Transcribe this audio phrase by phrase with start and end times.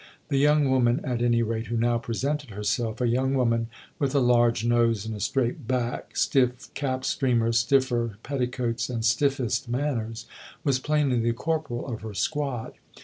[0.29, 3.67] The young woman, at any rate, who now presented herself, a young woman
[3.99, 9.69] with a large nose and a straight back, stiff cap streamers, stiffer petticoats and stiffest
[9.69, 10.25] manners,
[10.63, 12.73] was plainly the corporal of her squad.